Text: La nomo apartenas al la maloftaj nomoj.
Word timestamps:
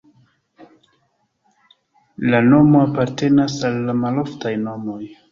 La 2.33 2.39
nomo 2.45 2.81
apartenas 2.85 3.57
al 3.69 3.77
la 3.91 3.95
maloftaj 3.99 4.55
nomoj. 4.63 4.99